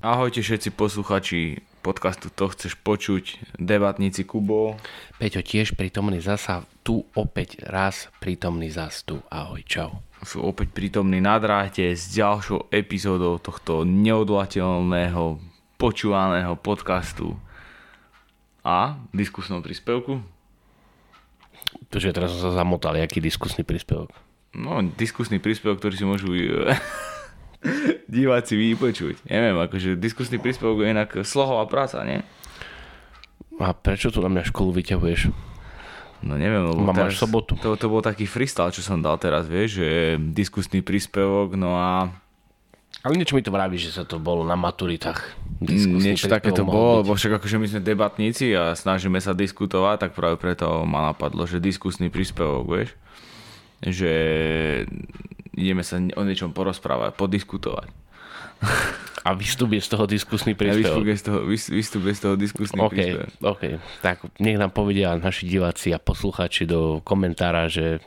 [0.00, 4.80] Ahojte všetci posluchači podcastu To chceš počuť, debatníci Kubo.
[5.20, 9.20] Peťo tiež prítomný zasa, tu opäť raz prítomný zas tu.
[9.28, 10.00] Ahoj, čau.
[10.24, 15.36] Sú opäť prítomní na dráte s ďalšou epizódou tohto neodolateľného,
[15.76, 17.36] počúvaného podcastu
[18.64, 20.24] a diskusnou príspevku.
[21.92, 24.16] Takže teraz som sa zamotal, aký diskusný príspevok.
[24.56, 26.32] No, diskusný príspevok, ktorý si môžu
[28.08, 29.22] diváci vypočuť.
[29.28, 32.24] Neviem, akože diskusný príspevok je inak slohová práca, nie?
[33.60, 35.28] A prečo tu na mňa školu vyťahuješ?
[36.20, 37.56] No neviem, lebo Mám teraz, sobotu.
[37.60, 39.88] To, to bol taký freestyle, čo som dal teraz, vieš, že
[40.20, 42.12] diskusný príspevok, no a
[43.00, 45.32] Ale niečo mi to vraví, že sa to bolo na maturitách.
[45.60, 49.16] Mm, Diskusný niečo príspevok takéto mohol bolo, lebo však akože my sme debatníci a snažíme
[49.16, 52.90] sa diskutovať, tak práve preto ma napadlo, že diskusný príspevok, vieš,
[53.80, 54.12] že
[55.52, 57.88] ideme sa o niečom porozprávať, podiskutovať.
[59.20, 61.04] A vystúpie z toho diskusný A príspevok.
[61.04, 63.28] vystupuje z toho, vys- vystupuje z toho diskusný OK, príspevok.
[63.42, 63.62] OK.
[64.00, 68.00] Tak nech nám povedia naši diváci a posluchači do komentára, že,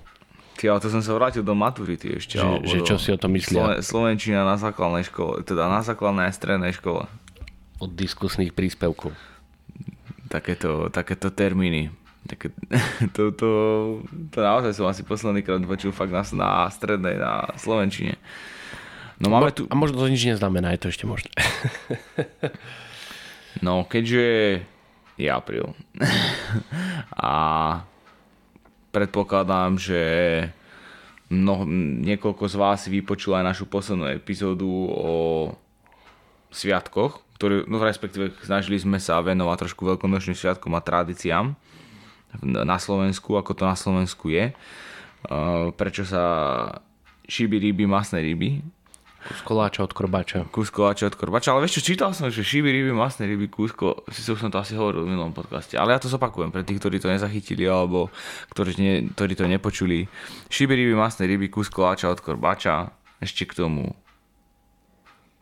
[0.53, 2.37] Ty, ale to som sa vrátil do maturity ešte.
[2.37, 5.81] že, že do- čo si o tom myslia Sloven- Slovenčina na základnej škole, teda na
[5.81, 7.09] základnej a strednej škole.
[7.75, 9.11] od diskusných príspevkov.
[10.27, 11.89] Takéto, takéto termíny.
[12.23, 12.55] Také,
[13.15, 13.49] to, to,
[14.31, 18.15] to naozaj som asi posledný krát počul fakt na, na strednej, na Slovenčine.
[19.19, 21.31] No máme tu, A možno to nič neznamená, je to ešte možné.
[23.65, 24.25] no keďže
[25.19, 25.77] je apríl
[27.13, 27.33] a
[28.89, 30.01] predpokladám, že
[31.29, 31.65] mnoho,
[32.03, 35.13] niekoľko z vás si vypočul aj našu poslednú epizódu o
[36.53, 41.57] sviatkoch, ktoré, no respektíve snažili sme sa venovať trošku veľkonočným sviatkom a tradíciám
[42.41, 44.55] na Slovensku, ako to na Slovensku je.
[45.29, 46.23] Uh, Prečo sa
[47.29, 48.63] šiby ryby, masné ryby,
[49.23, 50.43] Z koláča od krbača.
[50.51, 54.03] Kúsko a od korbača, ale vieš čo, čítal som, že šiby ryby, masné ryby, kúsko,
[54.11, 56.83] si už som to asi hovoril v minulom podcaste, ale ja to zopakujem pre tých,
[56.83, 58.11] ktorí to nezachytili alebo
[58.51, 60.11] ktorí, ne, ktorí to nepočuli.
[60.51, 62.91] Šiby ryby, masné ryby, kúsko láča od korbača,
[63.23, 63.95] ešte k tomu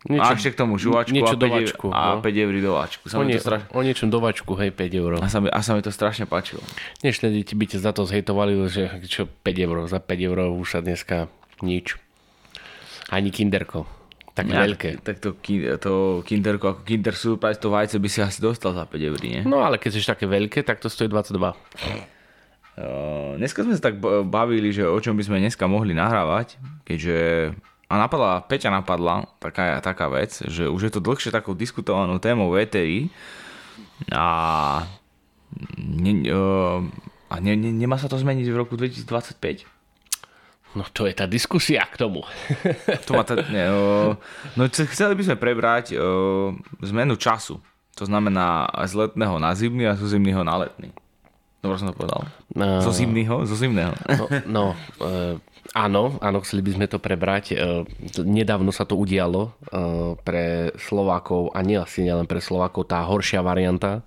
[0.01, 2.25] Niečo, a ešte k tomu žuvačku niečo a 5, dovačku, a no.
[2.25, 3.03] 5 eur dovačku.
[3.05, 3.69] Sa o, nie, straš...
[3.69, 5.11] o niečom dovačku, hej, 5 eur.
[5.21, 6.65] a, sa mi, a sa mi to strašne páčilo.
[7.05, 10.67] Dnešné deti by ťa za to zhejtovali, že čo 5 eur, za 5 eur už
[10.73, 11.29] sa dneska
[11.61, 12.01] nič.
[13.13, 13.85] Ani kinderko.
[14.33, 15.05] Tak Ja, veľké.
[15.05, 15.37] Tak to,
[15.77, 15.93] to
[16.25, 19.45] kinderko, ako kinder surprise, to vajce by si asi dostal za 5 eur, nie?
[19.45, 21.37] No ale keď jsi také veľké, tak to stojí 22.
[22.71, 26.57] Uh, dneska sme sa tak bavili, že o čom by sme dneska mohli nahrávať,
[26.87, 27.15] keďže
[27.91, 32.47] a napadla, Peťa napadla taká, taká vec, že už je to dlhšie takou diskutovanou témou
[32.55, 33.11] VTI
[34.15, 34.25] a,
[35.75, 36.79] ne, uh,
[37.27, 39.67] a ne, ne, nemá sa to zmeniť v roku 2025?
[40.71, 42.23] No to je tá diskusia k tomu.
[43.11, 44.15] To má ta, ne, uh,
[44.55, 46.55] no ch- chceli by sme prebrať uh,
[46.87, 47.59] zmenu času.
[47.99, 50.95] To znamená z letného na zimný a zo zimného na letný.
[51.61, 52.25] Dobre som to povedal?
[52.57, 52.81] No.
[52.81, 53.45] Zo zimného?
[53.45, 53.93] Zo zimného.
[54.17, 54.65] No, no
[54.97, 55.37] e,
[55.77, 57.53] áno, áno, chceli by sme to prebrať.
[57.53, 57.85] E,
[58.25, 59.51] nedávno sa to udialo e,
[60.25, 64.01] pre Slovákov, a nie asi nielen pre Slovákov, tá horšia varianta.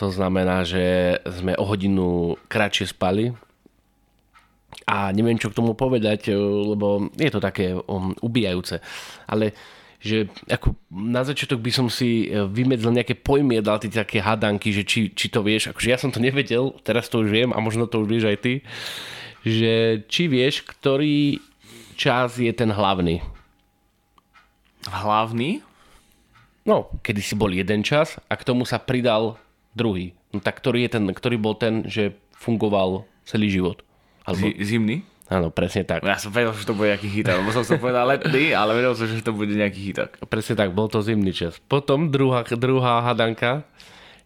[0.00, 3.36] To znamená, že sme o hodinu kratšie spali
[4.88, 6.36] a neviem, čo k tomu povedať, e,
[6.72, 8.80] lebo je to také um, ubijajúce.
[9.28, 9.52] Ale
[10.02, 14.74] že ako na začiatok by som si e, vymedzil nejaké pojmy dal ti také hadanky,
[14.74, 17.62] že či, či to vieš, akože ja som to nevedel, teraz to už viem a
[17.62, 18.54] možno to už vieš aj ty,
[19.46, 21.38] že či vieš, ktorý
[21.94, 23.22] čas je ten hlavný.
[24.90, 25.62] Hlavný?
[26.66, 29.38] No, kedy si bol jeden čas a k tomu sa pridal
[29.78, 30.18] druhý.
[30.34, 33.86] No tak ktorý, je ten, ktorý bol ten, že fungoval celý život?
[34.26, 35.06] Alebo, Zi- zimný?
[35.32, 36.04] Áno, presne tak.
[36.04, 38.92] Ja som vedel, že to bude nejaký chyták, lebo som sa povedal letný, ale vedel
[38.92, 40.20] som, že to bude nejaký chyták.
[40.28, 41.56] Presne tak, bol to zimný čas.
[41.64, 43.64] Potom druhá, druhá hadanka,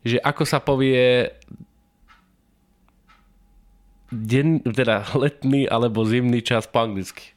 [0.02, 1.30] že ako sa povie
[4.10, 7.34] deň, teda letný alebo zimný čas po anglicky.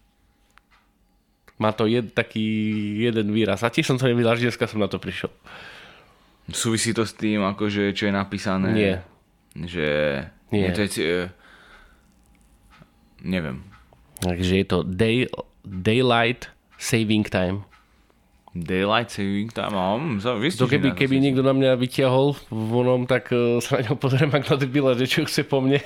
[1.59, 2.45] Má to jed, taký
[3.03, 3.67] jeden výraz.
[3.67, 5.27] A tiež som to nevidel, až dneska som na to prišiel.
[6.49, 8.69] Súvisí to s tým, akože, čo je napísané?
[8.71, 8.95] Nie.
[9.53, 9.87] Že...
[10.49, 10.65] Nie.
[10.65, 11.29] Nie, to je,
[13.23, 13.63] neviem.
[14.19, 15.27] Takže je to day,
[15.63, 17.69] Daylight Saving Time.
[18.49, 23.05] Daylight saving time, a hm, za, To keby, keby niekto na mňa vyťahol v onom,
[23.05, 25.77] tak uh, sa na ňo pozriem ako na debila, že čo chce po mne.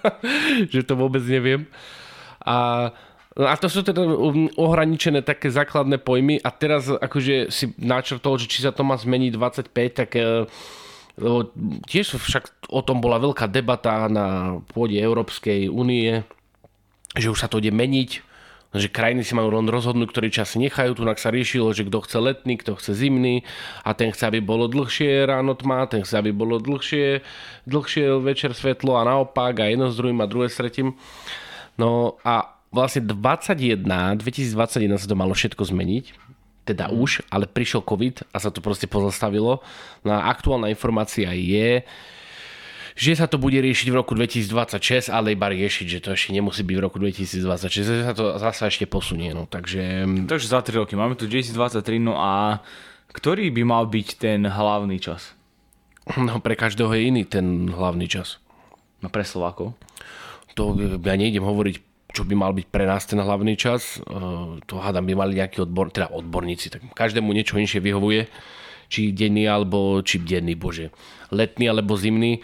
[0.72, 1.64] že to vôbec neviem.
[2.44, 2.92] A,
[3.32, 4.04] a to sú teda
[4.60, 9.32] ohraničené také základné pojmy a teraz akože si načrtol, že či sa to má zmeniť
[9.32, 10.44] 25, tak uh,
[11.16, 11.48] lebo
[11.88, 16.20] tiež však o tom bola veľká debata na pôde Európskej únie,
[17.16, 18.10] že už sa to ide meniť,
[18.76, 20.92] že krajiny si majú len rozhodnúť, ktorý čas si nechajú.
[20.92, 23.46] Tu sa riešilo, že kto chce letný, kto chce zimný
[23.86, 27.24] a ten chce, aby bolo dlhšie ráno tma, ten chce, aby bolo dlhšie,
[27.64, 30.98] dlhšie večer svetlo a naopak a jedno s druhým a druhé s tretím.
[31.80, 33.80] No a vlastne 21,
[34.20, 36.04] 2021 sa to malo všetko zmeniť,
[36.68, 36.92] teda mm.
[37.00, 39.64] už, ale prišiel COVID a sa to proste pozastavilo.
[40.04, 41.86] No a aktuálna informácia je,
[42.96, 46.64] že sa to bude riešiť v roku 2026, ale iba riešiť, že to ešte nemusí
[46.64, 49.36] byť v roku 2026, že sa to zase ešte posunie.
[49.36, 49.44] No.
[49.44, 50.08] Takže...
[50.24, 50.96] Takže za 3 roky.
[50.96, 52.64] Máme tu 2023, no a
[53.12, 55.36] ktorý by mal byť ten hlavný čas?
[56.16, 58.40] No pre každého je iný ten hlavný čas.
[59.04, 59.76] No pre Slovákov?
[60.56, 61.84] To ja nejdem hovoriť
[62.16, 64.00] čo by mal byť pre nás ten hlavný čas.
[64.00, 68.24] Eh, to hádam by mali nejakí odbor, teda odborníci, tak každému niečo inšie vyhovuje,
[68.88, 70.88] či denný alebo, či denný, bože,
[71.28, 72.40] letný alebo zimný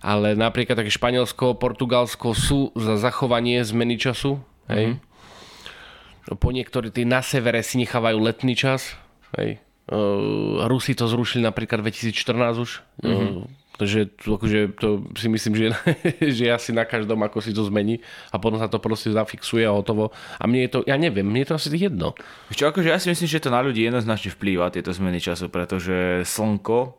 [0.00, 4.40] ale napríklad také Španielsko, Portugalsko sú za zachovanie zmeny času.
[4.72, 4.96] Hej.
[4.96, 6.38] Mm-hmm.
[6.40, 8.96] Po niektorí tí na severe si nechávajú letný čas.
[9.36, 9.60] Hej.
[9.90, 12.16] Uh, Rusi to zrušili napríklad 2014
[12.64, 12.70] už.
[13.04, 13.28] Mm-hmm.
[13.44, 13.44] Uh,
[13.76, 14.88] takže to, akože, to
[15.20, 15.66] si myslím, že,
[16.36, 18.00] že asi na každom ako si to zmení
[18.32, 20.16] a potom sa to proste zafixuje a hotovo.
[20.40, 22.16] A mne je to, ja neviem, mne je to asi jedno.
[22.48, 26.24] Čo, akože ja si myslím, že to na ľudí jednoznačne vplýva, tieto zmeny času, pretože
[26.24, 26.96] slnko,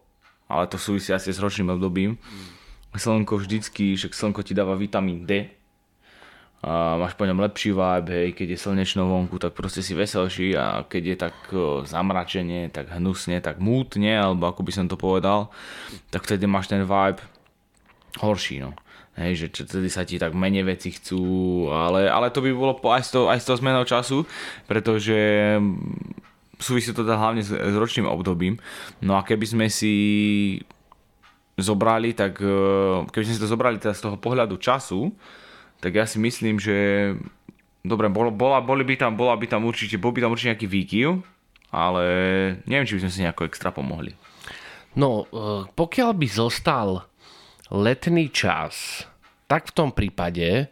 [0.51, 2.60] ale to súvisí asi s ročným obdobím, mm
[2.95, 5.47] slnko vždycky, však slnko ti dáva vitamín D
[6.61, 10.53] a máš po ňom lepší vibe, hej, keď je slnečno vonku, tak proste si veselší
[10.53, 11.35] a keď je tak
[11.89, 15.49] zamračenie, tak hnusne, tak mútne, alebo ako by som to povedal,
[16.13, 17.17] tak vtedy máš ten vibe
[18.21, 18.77] horší, no.
[19.17, 23.09] Hej, že vtedy sa ti tak menej veci chcú, ale, ale to by bolo aj
[23.09, 24.23] z toho, aj z toho zmenou času,
[24.69, 25.17] pretože
[26.61, 28.61] súvisí to teda hlavne s, s ročným obdobím.
[29.01, 29.93] No a keby sme si
[31.61, 32.53] zobrali, tak e,
[33.09, 35.13] keby sme si to zobrali teda z toho pohľadu času,
[35.81, 36.75] tak ja si myslím, že
[37.81, 41.07] dobre, bola, boli by tam, bola by tam určite, bol by tam určite nejaký výkyv,
[41.73, 42.05] ale
[42.67, 44.13] neviem, či by sme si nejako extra pomohli.
[44.93, 47.07] No, e, pokiaľ by zostal
[47.71, 49.07] letný čas,
[49.47, 50.67] tak v tom prípade,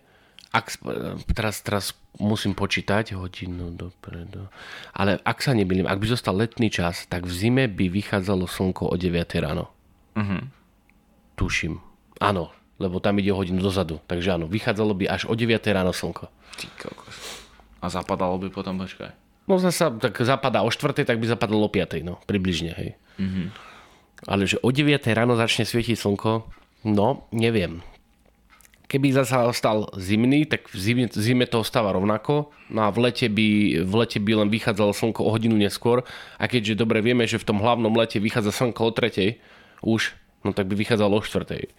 [0.52, 1.86] ak, e, teraz, teraz
[2.20, 4.52] musím počítať hodinu dopredu,
[4.92, 8.92] ale ak sa nebylím, ak by zostal letný čas, tak v zime by vychádzalo slnko
[8.92, 9.72] o 9 ráno.
[10.20, 10.44] Uh-huh.
[11.40, 11.80] Tuším.
[12.20, 12.52] Áno,
[12.84, 14.04] lebo tam ide hodinu dozadu.
[14.12, 16.28] Takže áno, vychádzalo by až o 9 ráno slnko.
[16.60, 17.16] Ty kokos.
[17.80, 19.16] A zapadalo by potom, počkaj.
[19.48, 23.00] No zasa, tak zapadá o 4, tak by zapadalo o 5, no, približne, hej.
[23.16, 23.48] Mm-hmm.
[24.28, 26.44] Ale že o 9 ráno začne svietiť slnko,
[26.92, 27.80] no, neviem.
[28.92, 32.52] Keby zasa ostal zimný, tak v zime, zime to ostáva rovnako.
[32.68, 36.04] No a v lete, by, v lete by len vychádzalo slnko o hodinu neskôr.
[36.36, 39.40] A keďže dobre vieme, že v tom hlavnom lete vychádza slnko o tretej,
[39.86, 41.70] už no tak by vychádzalo o 4.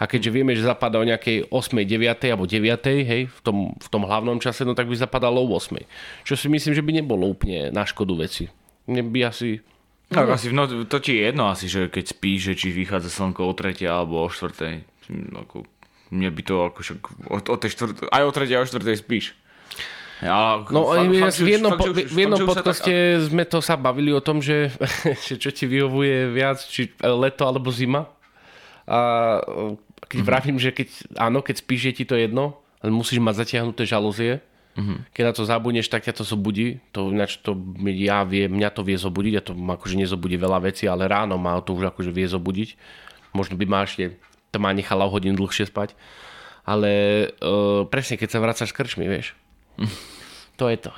[0.00, 2.64] A keďže vieme, že zapadá o nejakej 8, 9 alebo 9,
[3.04, 5.76] hej, v tom, v tom hlavnom čase, no tak by zapadalo o 8.
[6.24, 8.48] Čo si myslím, že by nebolo úplne na škodu veci.
[8.88, 9.60] By asi...
[10.08, 10.32] No, no.
[10.32, 13.52] asi no, to ti je jedno asi, že keď spíš, že či vychádza slnko o
[13.52, 14.88] 3 alebo o 4.
[15.46, 15.68] Ako,
[16.10, 16.98] mne by to ako však
[17.28, 19.36] o, o tej 4, aj o 3 a o 4 spíš.
[20.20, 23.24] Ja, no fakt, ja, fakt, v jednom, fakt, v jednom podcaste tak...
[23.32, 24.68] sme to sa bavili o tom, že,
[25.26, 28.04] že čo ti vyhovuje viac, či leto alebo zima.
[28.84, 28.98] A
[30.04, 30.28] keď mm-hmm.
[30.28, 34.44] vravím, že keď, áno, keď spíš, je ti to jedno, ale musíš mať zatiahnuté žalúzie.
[34.76, 34.98] Mm-hmm.
[35.16, 36.84] Keď na to zabudneš, tak ťa to zobudí.
[36.92, 37.56] To, ináč to
[37.96, 41.58] ja vie, mňa to vie zobudiť, a to akože nezobudí veľa vecí, ale ráno ma
[41.64, 42.76] to už akože vie zobudiť.
[43.32, 45.94] Možno by ma ešte to ma nechala o hodinu dlhšie spať.
[46.66, 46.90] Ale
[47.40, 49.32] uh, presne, keď sa vracáš s krčmi, vieš,
[50.58, 50.92] to je to.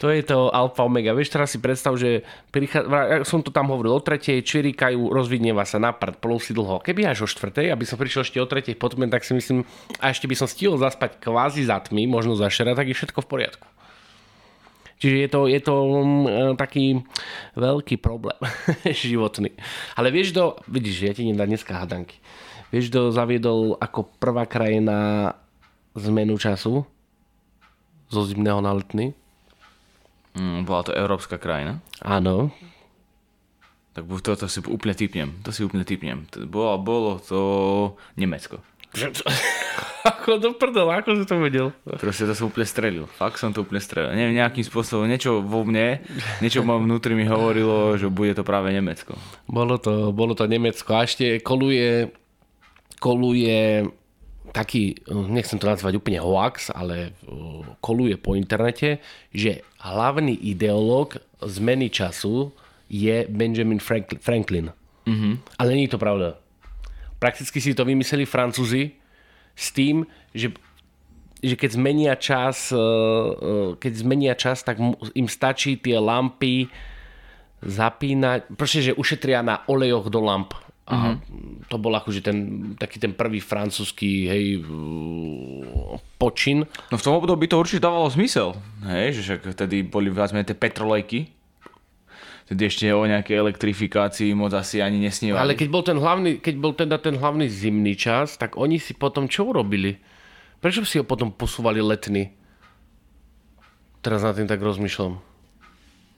[0.00, 1.12] to je to alfa omega.
[1.12, 2.80] Vieš, teraz si predstav, že prichá...
[2.84, 6.80] ja som to tam hovoril o tretej, čvirikajú, rozvidnieva sa na prd, si dlho.
[6.80, 9.68] Keby až o štvrtej, aby som prišiel ešte o tretej potom, tak si myslím,
[10.00, 13.20] a ešte by som stihol zaspať kvázi za tmy, možno za šera, tak je všetko
[13.20, 13.68] v poriadku.
[15.00, 16.28] Čiže je to, je to um,
[16.60, 17.00] taký
[17.56, 18.36] veľký problém
[19.04, 19.48] životný.
[19.96, 22.20] Ale vieš do, vidíš, ja ti nedá dneska hadanky.
[22.68, 25.32] Vieš, kto zaviedol ako prvá krajina
[25.96, 26.84] zmenu času?
[28.10, 29.14] Zo zimného na letný?
[30.34, 31.78] Mm, bola to európska krajina?
[32.02, 32.50] Áno.
[33.94, 35.34] Tak to, to si úplne typnem.
[35.42, 36.26] To si úplne typnem.
[36.34, 37.40] To bolo, bolo to
[38.14, 38.62] Nemecko.
[40.10, 41.66] ako do prdel, ako si to vedel?
[41.86, 43.04] Proste to som úplne strelil.
[43.06, 44.10] Fakt som to úplne strelil.
[44.10, 46.02] Neviem, nejakým spôsobom, niečo vo mne,
[46.42, 49.14] niečo mojom vnútri mi hovorilo, že bude to práve Nemecko.
[49.46, 50.90] Bolo to, bolo to Nemecko.
[50.98, 52.10] A ešte koluje,
[52.98, 53.86] koluje
[54.50, 57.14] taký, nechcem to nazvať úplne hoax, ale
[57.80, 58.98] koluje po internete,
[59.30, 62.50] že hlavný ideológ zmeny času
[62.90, 63.78] je Benjamin
[64.18, 64.74] Franklin.
[65.06, 65.34] Mm-hmm.
[65.58, 66.36] Ale nie je to pravda.
[67.22, 68.98] Prakticky si to vymysleli Francúzi
[69.54, 70.04] s tým,
[70.34, 70.52] že
[71.40, 74.76] že keď zmenia čas, e, e, keď zmenia čas, tak
[75.16, 76.68] im stačí tie lampy
[77.64, 80.52] zapínať, proste, že ušetria na olejoch do lamp.
[80.90, 81.14] A
[81.70, 82.38] to bol akože ten,
[82.74, 84.66] taký ten prvý francúzsky hej,
[86.18, 86.66] počin.
[86.90, 88.58] No v tom období to určite dávalo zmysel,
[88.90, 91.30] hej, že však vtedy boli menej tie petrolejky,
[92.50, 95.38] Vtedy ešte o nejakej elektrifikácii moc asi ani nesnívali.
[95.38, 98.90] Ale keď bol ten hlavný, keď bol teda ten hlavný zimný čas, tak oni si
[98.90, 100.02] potom čo urobili?
[100.58, 102.34] Prečo si ho potom posúvali letný?
[104.02, 105.22] Teraz nad tým tak rozmýšľam.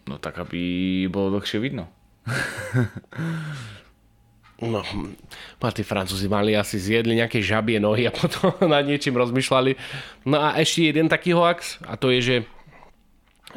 [0.08, 1.92] No tak, aby bolo dlhšie vidno.
[4.62, 4.78] No,
[5.58, 9.74] a tí Francúzi mali asi zjedli nejaké žabie nohy a potom nad niečím rozmýšľali.
[10.30, 12.36] No a ešte jeden taký hoax a to je, že,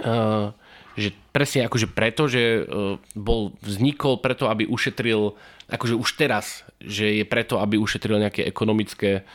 [0.02, 0.50] uh,
[0.98, 5.38] že presne akože preto, že uh, bol, vznikol preto, aby ušetril,
[5.70, 9.30] akože už teraz, že je preto, aby ušetril nejaké ekonomické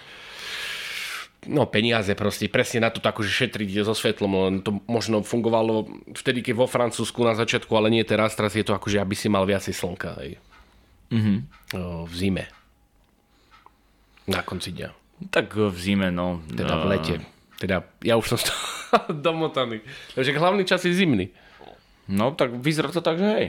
[1.47, 6.45] no peniaze proste, presne na to akože šetriť so svetlom, len to možno fungovalo vtedy,
[6.45, 9.49] keď vo Francúzsku na začiatku, ale nie teraz, teraz je to akože, aby si mal
[9.49, 10.50] viacej slnka aj
[11.11, 11.39] mm-hmm.
[12.07, 12.45] v zime.
[14.31, 14.89] Na konci dňa.
[15.29, 16.41] Tak v zime, no.
[16.49, 17.15] Teda v lete.
[17.61, 19.85] Teda ja už som z toho domotaný.
[20.17, 21.29] Takže hlavný čas je zimný.
[22.11, 23.49] No tak vyzerá to tak, že hej.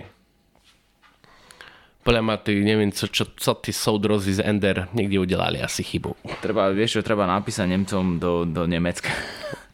[2.01, 6.17] Podľa ma ty, neviem, co, čo, co tí soudrozi z Ender niekde udelali asi chybu.
[6.41, 9.13] Treba, vieš čo, treba napísať Nemcom do, do Nemecka.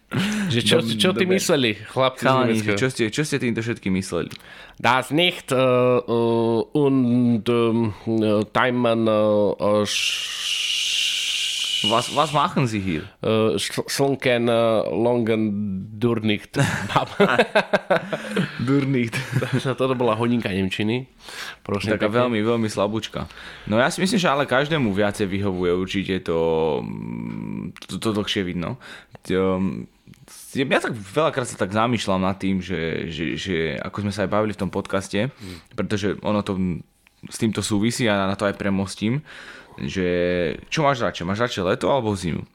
[0.48, 1.36] Že čo, Dom- čo ty dobre.
[1.36, 4.32] mysleli, chlapci Chalani, čo ste, čo ste týmto všetkým mysleli?
[4.80, 7.92] Das nicht uh, uh, und uh,
[8.50, 9.84] Timeman uh,
[11.84, 13.04] Was, was machen Sie hier?
[13.22, 16.58] uh, sch- Slnken uh, Longen Durnicht.
[18.60, 19.14] Durnicht.
[19.78, 21.06] Toto bola hodinka Nemčiny.
[21.62, 22.26] Prosím, Taká pekne.
[22.26, 23.28] veľmi, veľmi slabúčka.
[23.66, 28.42] No ja si myslím, že ale každému viacej vyhovuje určite to, mm, to, to dlhšie
[28.42, 28.78] vidno.
[29.30, 29.86] Um,
[30.56, 34.32] ja tak veľakrát sa tak zamýšľam nad tým, že, že, že ako sme sa aj
[34.32, 35.28] bavili v tom podcaste,
[35.76, 36.56] pretože ono to
[37.28, 39.20] s týmto súvisí a na to aj premostím,
[39.82, 40.08] že
[40.72, 41.28] čo máš radšej?
[41.28, 42.48] Máš radšej leto alebo zimu?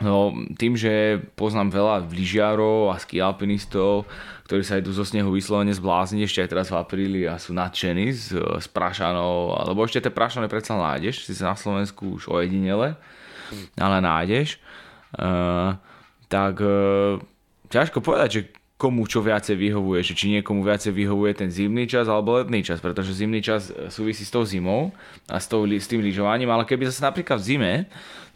[0.00, 4.08] No, tým, že poznám veľa lyžiarov a ski alpinistov,
[4.48, 8.08] ktorí sa idú zo snehu vyslovene zblázniť ešte aj teraz v apríli a sú nadšení
[8.16, 12.96] z, z prašanov, alebo ešte tie prašany predsa nájdeš, si sa na Slovensku už ojedinele,
[13.76, 14.56] ale nájdeš.
[15.20, 15.76] Uh,
[16.30, 17.18] tak uh,
[17.68, 18.42] ťažko povedať, že
[18.80, 22.80] komu čo viacej vyhovuje, že či niekomu viacej vyhovuje ten zimný čas alebo letný čas,
[22.80, 24.96] pretože zimný čas súvisí s tou zimou
[25.28, 27.72] a s, tou, s tým lyžovaním, ale keby zase napríklad v zime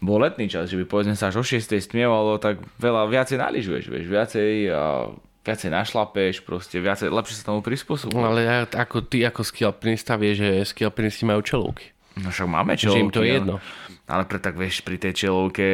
[0.05, 3.85] bol letný čas, že by povedzme sa až o 6 stmievalo, tak veľa viacej naližuješ,
[3.89, 5.17] vieš, viacej, a
[5.49, 8.21] viacej našlapeš, proste viacej, lepšie sa tomu prispôsobuje.
[8.21, 11.94] No ale ako ty ako ski alpinista vieš, že ski alpinisti majú čelovky.
[12.15, 13.01] No však máme Že čelovky.
[13.01, 13.57] im to je ale- jedno.
[14.05, 15.65] Ale pre tak vieš, pri tej čelovke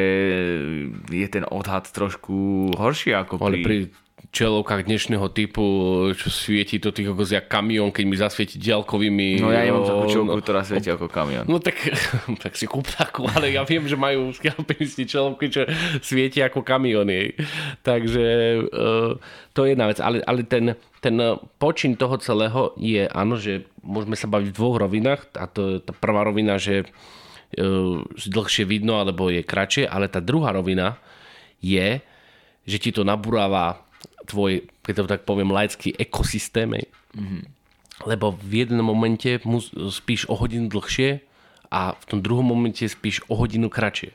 [1.11, 3.77] je ten odhad trošku horší ako Ale pri...
[4.29, 5.65] čelovkách dnešného typu,
[6.13, 9.41] čo svieti to tých jak kamión, keď mi zasvieti diaľkovými...
[9.41, 11.49] No ja nemám takú čelovku, no, ktorá svieti ako kamión.
[11.49, 11.81] No tak,
[12.43, 15.65] tak si kúp takú, ale ja viem, že majú ski alpinisti čelovky, čo
[16.05, 17.33] svietia ako kamióny.
[17.81, 18.25] Takže
[18.69, 19.17] uh,
[19.57, 19.97] to je jedna vec.
[19.97, 21.15] Ale, ale ten, ten
[21.57, 25.21] počin toho celého je, áno, že môžeme sa baviť v dvoch rovinách.
[25.41, 30.21] A to je tá prvá rovina, že uh, dlhšie vidno, alebo je kratšie, ale tá
[30.21, 31.01] druhá rovina
[31.57, 31.99] je,
[32.63, 33.90] že ti to nabúráva
[34.27, 36.73] tvoj, keď to tak poviem, laický ekosystém.
[37.15, 37.41] Mm-hmm.
[38.05, 41.21] Lebo v jednom momente mus, spíš o hodinu dlhšie
[41.69, 44.11] a v tom druhom momente spíš o hodinu kratšie.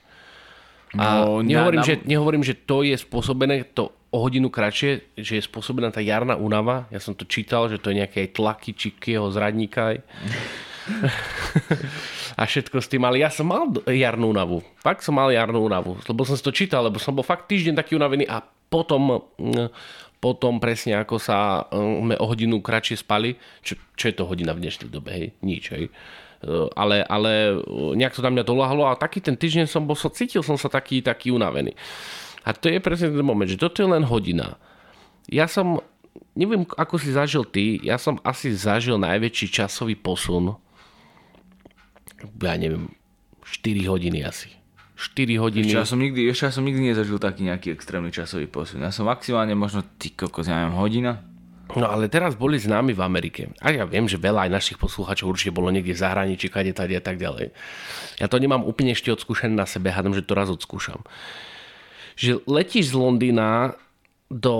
[0.96, 5.38] A No, nehovorím, na- že, nehovorím, že to je spôsobené, to o hodinu kratšie, že
[5.38, 6.86] je spôsobená tá jarná únava.
[6.94, 9.92] Ja som to čítal, že to je nejaké tlaky Čikyho zradníka.
[9.92, 9.98] Aj.
[12.40, 14.62] a všetko s tým, ale ja som mal jarnú únavu.
[14.78, 17.75] Fakt som mal jarnú únavu, lebo som si to čítal, lebo som bol fakt týždeň
[17.76, 19.68] taký unavený a potom, mm,
[20.18, 24.52] potom presne ako sa mm, sme o hodinu kratšie spali, čo, čo je to hodina
[24.52, 25.26] v dnešnej dobe, hej?
[25.40, 25.85] Nič, hej?
[25.87, 29.96] E, Ale, ale e, nejak to na mňa doľahlo a taký ten týždeň som bol,
[29.96, 31.75] cítil som sa taký, taký unavený.
[32.46, 34.54] A to je presne ten moment, že toto je len hodina.
[35.26, 35.82] Ja som,
[36.38, 40.54] neviem ako si zažil ty, ja som asi zažil najväčší časový posun
[42.23, 42.92] ja neviem,
[43.44, 44.50] 4 hodiny asi.
[44.96, 45.68] 4 hodiny.
[45.68, 48.80] Ešte ja som nikdy, ešte ja som nikdy nezažil taký nejaký extrémny časový posun.
[48.80, 51.20] Ja som maximálne možno, ty kokos, ja neviem, hodina.
[51.76, 53.42] No ale teraz boli známi v Amerike.
[53.60, 56.96] A ja viem, že veľa aj našich poslucháčov určite bolo niekde v zahraničí, kade tady
[56.96, 57.52] a tak ďalej.
[58.22, 61.04] Ja to nemám úplne ešte odskúšané na sebe, hádam, že to raz odskúšam.
[62.16, 63.76] Že letíš z Londýna
[64.32, 64.56] do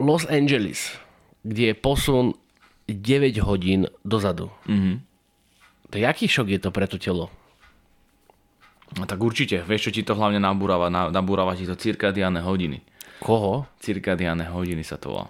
[0.00, 0.96] Los Angeles,
[1.44, 2.32] kde je posun
[2.88, 4.48] 9 hodín dozadu.
[4.64, 4.96] Mm-hmm.
[5.90, 7.28] To je aký šok je to pre to telo?
[8.92, 10.90] Tak určite, vieš, čo ti to hlavne nabúrava?
[10.90, 12.82] Na- Nabúrava ti to cirkadiánne hodiny.
[13.18, 13.68] Koho?
[13.78, 15.26] Cirkadiánne hodiny sa to volá.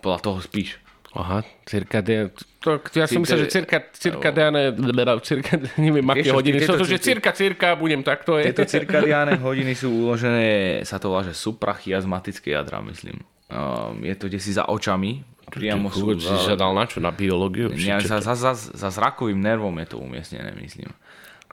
[0.00, 0.82] Podľa toho spíš.
[1.14, 2.34] Aha, cirkadián.
[2.58, 4.74] To, ja som Cirka- myslel, že cirka, cirkadiáne,
[5.22, 6.58] cirka, neviem, aké hodiny.
[6.58, 8.34] Sú že cir- cirka, cirka, budem takto.
[8.34, 8.50] Je.
[8.50, 13.22] Tieto cirkadiánne hodiny sú uložené, sa to volá, že suprachiasmatické jadra, myslím.
[13.46, 16.98] Um, je to desi za očami, priamo sú si sa dal na čo?
[16.98, 17.70] Na biológiu?
[17.70, 20.90] Ja, za, za, za, za zrakovým nervom je to umiestnené, myslím.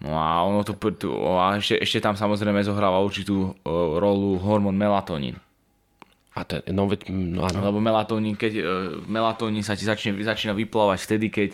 [0.02, 4.74] No a ono to, tu, a ešte, ešte tam samozrejme zohráva určitú uh, rolu hormón
[4.74, 5.38] melatonín.
[6.34, 7.62] A ten, no veď, no áno.
[7.62, 8.66] Lebo melatonín, keď uh,
[9.06, 11.50] melatonín sa ti začne, začína vyplávať vtedy, keď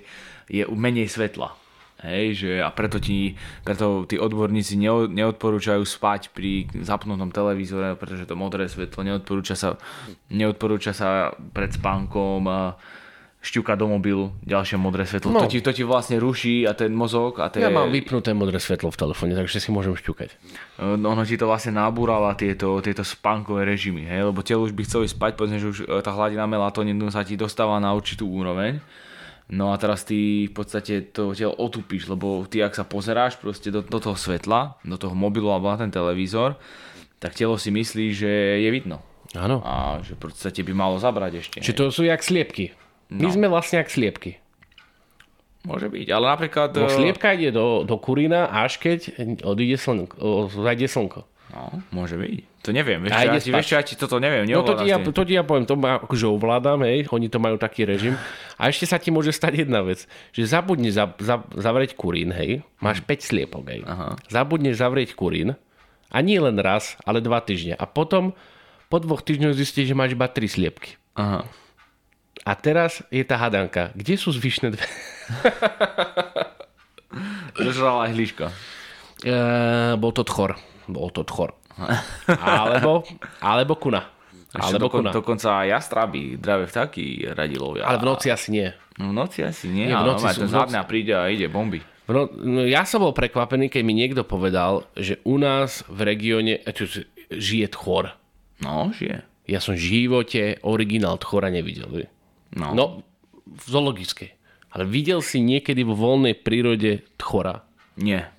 [0.48, 1.60] je menej svetla.
[1.98, 3.34] Hej, že a preto ti,
[3.66, 9.82] preto tí odborníci neo- neodporúčajú spať pri zapnutom televízore, pretože to modré svetlo neodporúča sa,
[10.30, 12.46] neodporúča sa pred spánkom
[13.48, 15.32] šťuka do mobilu, ďalšie modré svetlo.
[15.32, 15.39] No.
[15.39, 18.60] To, ti, to ti vlastne ruší a ten mozog a tie, Ja mám vypnuté modré
[18.60, 20.30] svetlo v telefóne, takže si môžem šťukať.
[20.75, 24.27] Uh, ono ti to vlastne nabúrala tieto, tieto spánkové režimy, hej?
[24.27, 27.24] lebo telo už by chcelo ísť spať, povedzme, že už uh, tá hladina melatonínu sa
[27.24, 28.84] ti dostáva na určitú úroveň.
[29.48, 33.72] No a teraz ty v podstate to telo otupíš, lebo ty ak sa pozeráš proste
[33.72, 36.60] do, do toho svetla, do toho mobilu alebo na ten televízor,
[37.24, 39.00] tak telo si myslí, že je vidno.
[39.36, 39.63] Áno.
[39.63, 41.58] A že v podstate by malo zabrať ešte.
[41.63, 42.75] Čiže to sú jak sliepky.
[43.12, 44.42] My sme vlastne jak sliepky.
[45.68, 46.70] Môže byť, ale napríklad...
[46.80, 51.28] No, uh, sliepka ide do, do kurína, až keď odíde slnko, zajde slnko.
[51.48, 52.64] No, môže byť.
[52.68, 54.44] To neviem, vieš, ja ti, vieš ja ti toto neviem.
[54.48, 57.40] No to ti, ja, to ti ja poviem, to ma, akože ovládam, hej, oni to
[57.40, 58.20] majú taký režim.
[58.60, 60.04] A ešte sa ti môže stať jedna vec,
[60.36, 63.88] že zabudni za, za, zavrieť kurín, hej, máš 5 sliepok, hej.
[63.88, 64.20] Aha.
[64.28, 65.56] Zabudneš zavrieť kurín
[66.12, 67.80] a nie len raz, ale dva týždne.
[67.80, 68.36] A potom
[68.92, 71.00] po dvoch týždňoch zistíš, že máš iba 3 sliepky.
[71.16, 71.48] Aha.
[72.48, 73.92] A teraz je tá hadanka.
[73.92, 74.88] Kde sú zvyšné dve?
[77.58, 78.46] Zožrala aj hliška.
[79.19, 79.36] E,
[79.98, 80.56] bol to tchor.
[80.88, 81.58] Bol to tchor.
[82.32, 83.04] Alebo,
[83.43, 84.08] alebo kuna.
[84.48, 85.12] Ešte Alebo dokon, kuna.
[85.12, 87.84] dokonca aj jastraby, dravé vtáky radi lovia.
[87.84, 88.67] Ale v noci asi nie.
[88.98, 91.52] No v noci asi nie, Nie, v ale noci normálne sú- ten príde a ide
[91.52, 91.84] bomby.
[92.08, 96.63] No, no, ja som bol prekvapený, keď mi niekto povedal, že u nás v regióne
[96.72, 96.88] čo,
[97.28, 98.15] žije tchor.
[98.63, 99.28] No, žije.
[99.43, 102.08] Ja som v živote originál tchora nevidel.
[102.52, 102.72] No.
[102.72, 102.86] No,
[103.44, 104.30] v zoologickej.
[104.70, 107.64] Ale videl si niekedy vo voľnej prírode tchora?
[107.96, 108.30] Nie.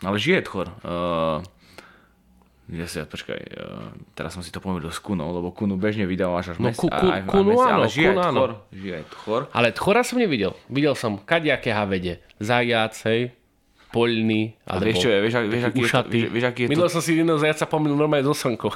[0.00, 0.72] Ale žije tchor.
[0.80, 1.38] Uh,
[2.68, 6.52] ja si, počkaj, uh, teraz som si to pomýlil s kunou, lebo kunu bežne vydávaš
[6.52, 8.34] až No, mes- ku- ku- aj, kunu mesiac, áno, ale žije kunu áno.
[8.34, 8.50] tchor.
[8.70, 9.40] Žije aj tchor.
[9.50, 10.52] Ale tchora som nevidel.
[10.66, 12.20] Videl som kadejaké havede.
[12.38, 13.32] Zajac, hej,
[13.88, 16.18] poľný, A vieš čo je, vieš, vieš, aký je to, ušatý.
[16.28, 18.68] vieš, aký je to, Minul som si jedného zajaca pomýlil normálne so slnkou.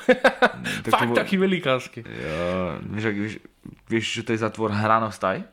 [0.92, 2.01] Fakt bol- taký velikánsky.
[2.88, 3.35] vieš, vieš,
[3.92, 5.44] vieš, čo to je za tvor hranostaj?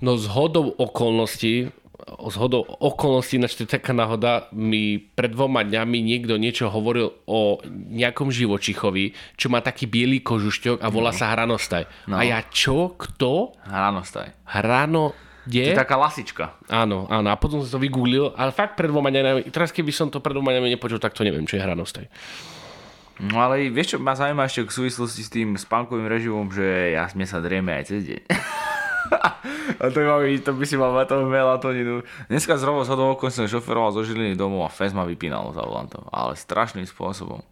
[0.00, 1.68] No z hodou okolností,
[2.02, 7.14] z hodou okolností, ináč to je taká náhoda, mi pred dvoma dňami niekto niečo hovoril
[7.28, 12.10] o nejakom živočichovi, čo má taký biely kožušťok a volá sa hranostaj.
[12.10, 12.18] No.
[12.18, 12.96] A ja čo?
[12.96, 13.54] Kto?
[13.68, 14.48] Hranostaj.
[14.48, 15.14] Hrano...
[15.42, 15.74] To Kde?
[15.74, 16.54] je taká lasička.
[16.70, 17.26] Áno, áno.
[17.26, 20.38] A potom som to vygooglil, ale fakt pred dvoma dňami, teraz keby som to pred
[20.38, 22.06] dvoma dňami nepočul, tak to neviem, čo je hranostaj.
[23.22, 27.06] No ale vieš čo ma zaujíma ešte v súvislosti s tým spánkovým režimom, že ja
[27.10, 28.22] sme sa drieme aj cez deň.
[29.82, 32.06] a to byť- to by si mal mať toho melatoninu.
[32.30, 35.62] Dneska zrovna z hodou okolností som šoferoval zo Žiliny domov a fest ma vypínalo za
[35.62, 36.06] volantom.
[36.10, 37.42] Ale strašným spôsobom.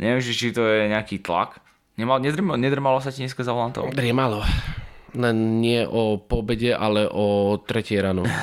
[0.00, 1.60] Neviem, či to je nejaký tlak.
[1.94, 3.94] Nemal, nedrmalo, nedrmalo sa ti dneska za volantom?
[3.94, 4.42] Driemalo.
[5.14, 8.26] Len nie o pobede, ale o tretej ráno.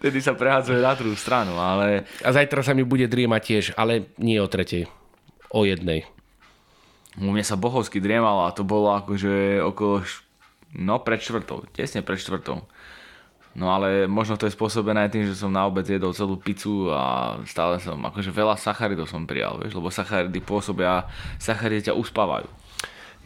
[0.00, 4.08] Tedy sa prehádzuje na druhú stranu, ale A zajtra sa mi bude driemať tiež, ale
[4.16, 4.88] nie o tretej.
[5.50, 6.06] O jednej.
[7.18, 10.06] u mňa sa bohovsky driemalo a to bolo akože okolo,
[10.78, 12.64] no pred štvrtou, tesne pred štvrtou.
[13.50, 16.86] No ale možno to je spôsobené aj tým, že som na obed jedol celú pizzu
[16.94, 21.10] a stále som, akože veľa sacharidov som prijal, vieš, lebo sacharidy pôsobia,
[21.42, 22.46] sacharidy ťa uspávajú.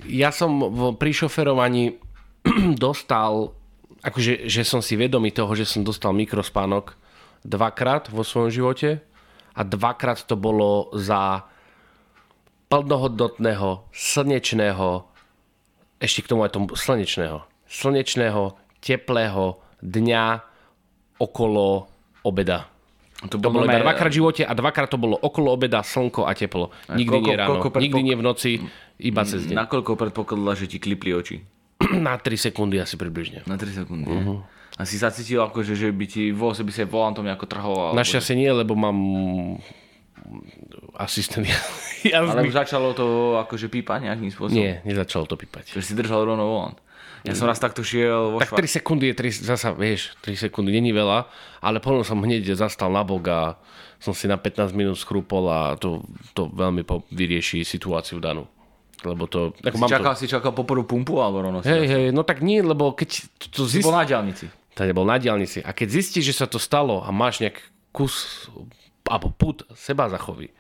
[0.04, 0.58] Ja som
[0.98, 1.96] pri šoferovaní
[2.84, 3.54] dostal,
[4.02, 6.98] akože že som si vedomý toho, že som dostal mikrospánok
[7.44, 9.04] dvakrát vo svojom živote
[9.54, 11.46] a dvakrát to bolo za
[12.72, 15.06] plnohodnotného, slnečného,
[16.02, 20.26] ešte k tomu aj tomu slnečného, slnečného, teplého dňa
[21.22, 21.86] okolo
[22.26, 22.73] obeda.
[23.24, 26.34] To, To bolo iba dvakrát v živote a dvakrát to bolo okolo obeda, slnko a
[26.34, 26.74] teplo.
[26.92, 28.50] Nikdy koľko- nie ráno, koľko predpok- nikdy nie v noci,
[29.00, 29.54] iba cez deň.
[29.64, 31.36] Nakoľko predpokladala, že ti klipli oči?
[32.04, 33.46] Na 3 sekundy asi približne.
[33.48, 34.10] Na 3 sekundy.
[34.10, 34.42] Uh-huh.
[34.74, 37.94] A si sa cítil akože, že by ti vo by sa volantom nejako trhol?
[37.94, 38.98] Našťastie nie, lebo mám
[40.98, 42.48] asistent Ale jazdný.
[42.50, 44.58] už začalo to akože pípať nejakým spôsobom?
[44.58, 45.70] Nie, nezačalo to pípať.
[45.72, 46.78] Že si držal rovno volant.
[47.24, 50.76] Ja som raz takto šiel vo Tak 3 sekundy je 3, zasa, vieš, 3 sekundy
[50.76, 51.24] není veľa,
[51.64, 53.40] ale potom som hneď zastal na bok a
[53.96, 56.04] som si na 15 minút schrúpol a to,
[56.36, 58.44] to veľmi po, vyrieši situáciu danú.
[59.00, 59.56] Lebo to...
[59.64, 62.28] Ako Si mám čakal, to, si čakal po prvú pumpu alebo rovno hej, hej, no
[62.28, 63.84] tak nie, lebo keď to, to zist...
[63.88, 64.52] bol na diálnici.
[64.76, 65.64] To nebol na diálnici.
[65.64, 67.56] A keď zistíš, že sa to stalo a máš nejak
[67.88, 68.46] kus
[69.08, 70.52] alebo put seba zachovy,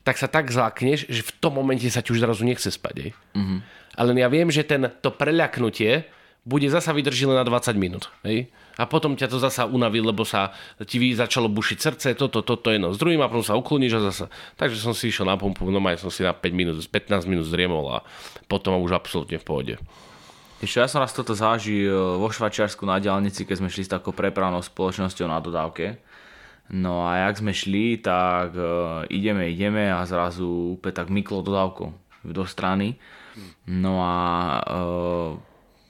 [0.00, 2.94] tak sa tak zlákneš, že v tom momente sa ti už zrazu nechce spať.
[3.08, 3.12] Hej.
[3.36, 3.58] Mm-hmm.
[4.00, 6.08] Ale ja viem, že ten, to preľaknutie
[6.40, 8.08] bude zasa vydrží len na 20 minút.
[8.24, 8.48] Hej?
[8.80, 10.56] A potom ťa to zasa unaví, lebo sa
[10.88, 14.26] ti začalo bušiť srdce, toto, toto, jedno s druhým a potom sa ukloníš a zasa.
[14.56, 17.92] Takže som si išiel na pumpu, no som si na 5 minút, 15 minút zriemol
[17.92, 17.98] a
[18.48, 19.74] potom už absolútne v pohode.
[20.64, 24.12] Ešte ja som raz toto zažil vo Švačiarsku na diálnici, keď sme šli s takou
[24.12, 26.00] prepravnou spoločnosťou na dodávke.
[26.70, 31.88] No a jak sme šli, tak uh, ideme, ideme a zrazu úplne tak myklo dodávkou
[32.30, 32.94] do strany.
[33.66, 34.16] No a
[34.62, 35.30] uh,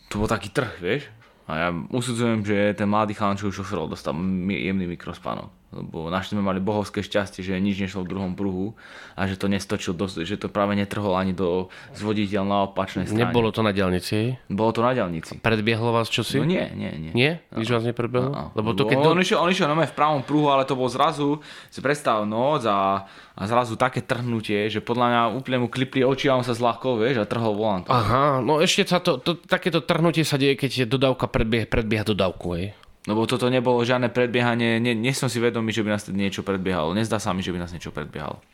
[0.08, 1.02] to bol taký trh, vieš.
[1.44, 4.16] A ja usudzujem, že ten mladý chalan, čo už šoferoval, dostal
[4.48, 5.59] jemný mikrospánok.
[5.70, 8.74] Lebo našli sme mali bohovské šťastie, že nič nešlo v druhom pruhu
[9.14, 13.30] a že to nestočil, dosť, že to práve netrhol ani do zvoditeľ na opačnej strane.
[13.30, 14.10] Nebolo to na diálnici?
[14.10, 14.28] hej?
[14.50, 15.38] Bolo to na diálnici.
[15.38, 16.42] Predbiehlo vás čosi?
[16.42, 17.12] No nie, nie, nie.
[17.14, 17.32] Nie?
[17.54, 18.34] Nič vás nepredbehlo?
[18.34, 18.98] No, Lebo to keď...
[18.98, 19.22] on, Do...
[19.22, 21.38] išiel, on išiel v pravom pruhu, ale to bol zrazu,
[21.70, 23.06] si predstav noc a,
[23.38, 26.98] a zrazu také trhnutie, že podľa mňa úplne mu klipli oči a on sa zľahkol,
[26.98, 27.86] vieš, a trhol volant.
[27.86, 32.02] Aha, no ešte sa to, to, takéto trhnutie sa deje, keď je dodávka predbieha, predbieha
[32.02, 32.74] dodávku, hej.
[33.08, 36.92] Lebo toto nebolo žiadne predbiehanie, nie, nie som si vedomý, že by nás niečo predbiehalo.
[36.92, 38.44] Nezdá sa mi, že by nás niečo predbiehalo.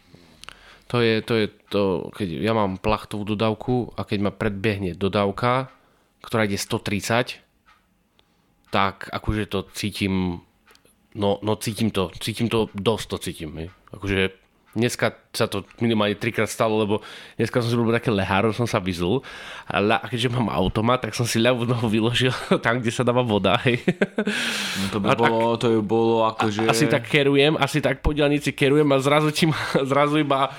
[0.95, 1.83] To je, to je to,
[2.15, 5.75] keď ja mám plachtovú dodávku a keď ma predbiehne dodávka,
[6.23, 7.43] ktorá ide 130,
[8.71, 10.47] tak akože to cítim,
[11.19, 13.51] no, no cítim to, cítim to, dosť to cítim.
[13.91, 14.46] Akože
[14.77, 17.01] dneska sa to minimálne trikrát stalo, lebo
[17.35, 19.25] dneska som si robil také leháro, som sa vyzul
[19.65, 22.31] a, a keďže mám automat, tak som si ľavú nohu vyložil
[22.65, 23.81] tam, kde sa dáva voda, hej.
[24.79, 26.69] No to by A tak- bolo, to by bolo akože...
[26.69, 29.49] Asi tak kerujem, asi tak po diálnici kerujem a zrazu ti
[29.91, 30.53] zrazu iba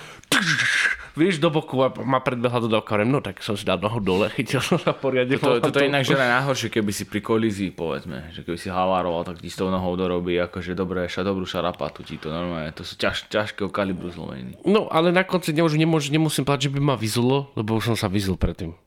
[1.17, 2.93] vieš do boku a ma predbehla dodávka.
[2.93, 5.41] Hovorím, no tak som si dal nohu dole, chytil som sa poriadne.
[5.41, 9.25] To, toto je inak že najhoršie, keby si pri kolízii, povedzme, že keby si havároval,
[9.25, 12.85] tak ti s tou nohou dorobí, akože dobré, ša, dobrú šarapatu ti to normálne, to
[12.85, 14.61] sú ťaž, ťažkého kalibru zlomeniny.
[14.63, 17.91] No, ale na konci dňa už nemôž, nemusím povedať, že by ma vyzulo, lebo už
[17.93, 18.77] som sa vyzul predtým.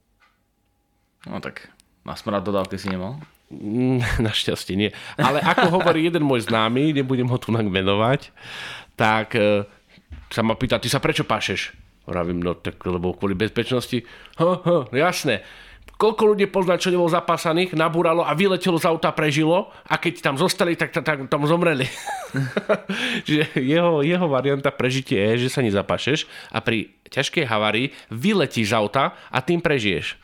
[1.27, 1.69] No tak,
[2.07, 3.21] na smrad dodávke si nemal?
[3.51, 4.91] Mm, Našťastie nie.
[5.19, 8.31] Ale ako hovorí jeden môj známy, nebudem ho tu menovať,
[8.95, 9.67] tak e,
[10.31, 11.75] sa ma pýta, ty sa prečo pašeš?
[12.09, 14.03] Vravím, no tak lebo kvôli bezpečnosti.
[14.41, 15.45] Ha, ha, jasné.
[16.01, 20.41] Koľko ľudí pozná, čo nebol zapásaných, nabúralo a vyletelo z auta, prežilo a keď tam
[20.41, 21.85] zostali, tak, tak, tak tam zomreli.
[23.29, 26.25] Čiže jeho, jeho varianta prežitie je, že sa nezapašeš
[26.57, 30.17] a pri ťažkej havárii vyletíš z auta a tým prežiješ.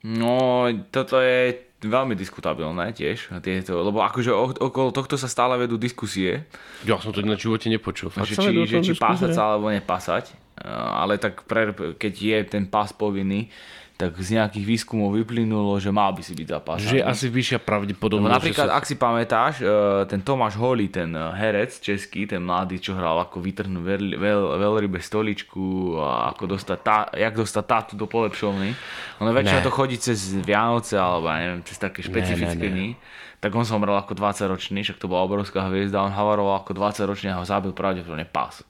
[0.00, 5.76] No, toto je veľmi diskutabilné tiež, tieto, lebo akože o- okolo tohto sa stále vedú
[5.76, 6.48] diskusie,
[6.88, 8.08] Ja som to na živote nepočul.
[8.08, 12.64] Fakt že či, že či pásať sa alebo nepásať, ale tak pre, keď je ten
[12.64, 13.52] pás povinný,
[13.96, 16.84] tak z nejakých výskumov vyplynulo, že mal by si byť zapásaný.
[16.84, 18.28] Že je asi vyššia pravdepodobnosť.
[18.28, 18.76] napríklad, že sa...
[18.76, 23.16] ak si pamätáš, eh, ten Tomáš Holý, ten eh, herec český, ten mladý, čo hral
[23.24, 28.76] ako vytrhnú veľ, veľ, veľrybe stoličku a ako dostať tá, jak dostať tátu do polepšovny.
[29.24, 33.00] Ono väčšinou to chodí cez Vianoce, alebo ja neviem, cez také špecifické dni.
[33.40, 36.76] Tak on som hral ako 20 ročný, však to bola obrovská hviezda, on havaroval ako
[36.76, 38.60] 20 ročný a ho zabil pravdepodobne pás.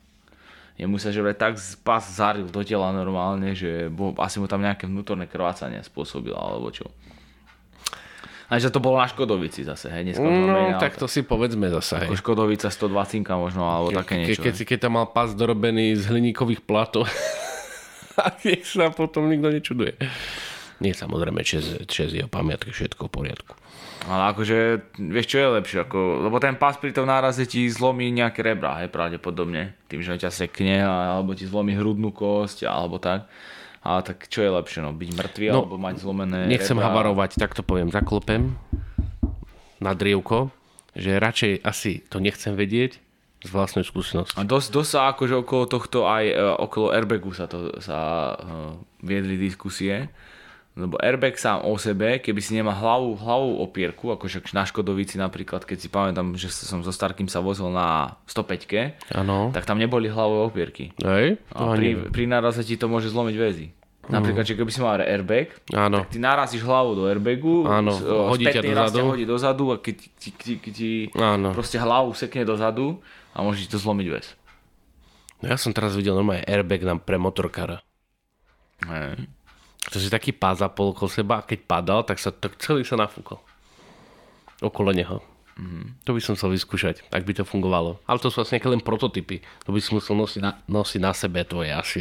[0.77, 4.61] Jemu sa že vraj tak pás zaril do tela normálne, že bo, asi mu tam
[4.61, 6.93] nejaké vnútorné krvácanie spôsobilo, alebo čo.
[8.47, 12.07] A že to bolo na Škodovici zase, hej, No, tak to si povedzme zase.
[12.07, 12.23] Hej.
[12.23, 14.39] Škodovica 120 možno, alebo také Ke, niečo.
[14.45, 14.59] keď, hej.
[14.63, 17.11] si, keď tam mal pás dorobený z hliníkových platov,
[18.23, 18.31] a
[18.63, 19.99] sa potom nikto nečuduje.
[20.79, 23.53] Nie, samozrejme, čes, čes jeho pamiatky, všetko v poriadku.
[24.05, 24.59] Ale akože,
[25.01, 28.79] vieš čo je lepšie, ako, lebo ten pás pri tom náraze ti zlomí nejaké rebra,
[28.85, 29.73] hej, pravdepodobne.
[29.89, 33.27] Tým, že ťa sekne, alebo ti zlomí hrudnú kosť, alebo tak.
[33.83, 36.91] Ale tak čo je lepšie, no, byť mŕtvý, No, alebo mať zlomené Nechcem rebra?
[36.91, 38.59] havarovať, tak to poviem, zaklopem
[39.79, 40.51] na drievko,
[40.97, 42.99] že radšej asi to nechcem vedieť
[43.45, 44.35] z vlastnej skúsenosti.
[44.35, 47.99] A dosť, dosť sa akože okolo tohto aj e, okolo airbagu sa, to, sa
[48.35, 50.11] uh, viedli diskusie.
[50.77, 55.17] Lebo airbag sám o sebe, keby si nemá hlavu, hlavu opierku, ako však na Škodovici
[55.17, 59.57] napríklad, keď si pamätám, že som so Starkým sa vozil na 105 Áno.
[59.57, 60.93] tak tam neboli hlavové opierky.
[61.01, 61.41] Hej?
[61.57, 62.13] A pri, neviem.
[62.13, 63.67] pri náraze ti to môže zlomiť väzy.
[64.07, 66.07] Napríklad, že keby si mal airbag, Áno.
[66.07, 67.91] tak ty narazíš hlavu do airbagu, Áno,
[68.31, 69.03] hodí ťa dozadu.
[69.11, 70.91] hodí dozadu a keď ti, ti, ti, ti
[71.57, 73.03] proste hlavu sekne dozadu
[73.35, 74.27] a môže ti to zlomiť väz.
[75.43, 77.83] No ja som teraz videl normálne airbag na, pre motorkára.
[78.87, 79.27] Hej.
[79.95, 82.99] To si taký pás zapol okolo seba a keď padal, tak sa tak celý sa
[82.99, 83.39] nafúkol.
[84.59, 85.23] Okolo neho.
[85.57, 86.05] Mm-hmm.
[86.05, 87.97] To by som chcel vyskúšať, ak by to fungovalo.
[88.05, 89.41] Ale to sú vlastne len prototypy.
[89.65, 92.01] To by som musel nosiť na, nosiť na sebe, to je asi...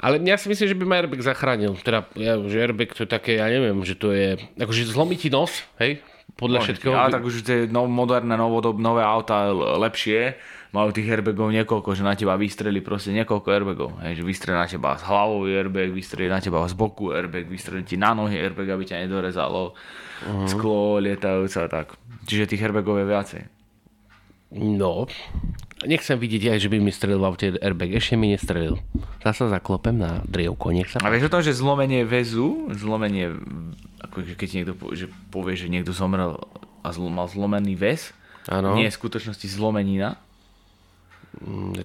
[0.00, 1.76] Ale ja si myslím, že by ma airbag zachránil.
[1.84, 4.36] Teda, ja, že airbag to je také, ja neviem, že to je...
[4.56, 6.00] Akože zlomí ti nos, hej?
[6.40, 6.92] Podľa všetkého.
[6.96, 12.06] Ale tak už tie no, moderné, novodob, nové auta lepšie majú tých airbagov niekoľko, že
[12.06, 13.90] na teba vystreli proste niekoľko airbagov.
[14.06, 17.82] Hej, že vystreli na teba z hlavový airbag, vystreli na teba z boku airbag, vystreli
[17.82, 20.46] ti na nohy airbag, aby ťa nedorezalo uh-huh.
[20.46, 21.98] sklo lietajúce a tak.
[22.30, 23.42] Čiže tých airbagov je viacej.
[24.50, 25.06] No,
[25.86, 27.94] nechcem vidieť aj, že by mi strelil v aute airbag.
[27.98, 28.78] Ešte mi nestrelil.
[29.22, 31.02] Zasa zaklopem na drievko, nech sa...
[31.02, 33.30] A vieš o tom, že zlomenie väzu, zlomenie,
[34.02, 36.38] ako keď niekto že povie, že niekto zomrel
[36.82, 38.10] a zl- mal zlomený väz,
[38.50, 38.74] ano.
[38.74, 40.18] nie je v skutočnosti zlomenina,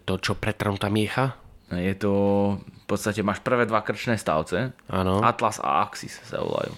[0.06, 1.38] to, čo pretrhnutá miecha?
[1.74, 2.14] Je to,
[2.62, 4.74] v podstate máš prvé dva krčné stavce.
[4.86, 5.22] Áno.
[5.26, 6.74] Atlas a Axis sa volajú.